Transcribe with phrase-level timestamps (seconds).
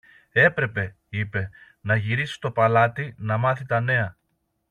[0.33, 1.49] Έπρεπε, είπε,
[1.81, 4.17] να γυρίσει στο παλάτι, να μάθει τα νέα.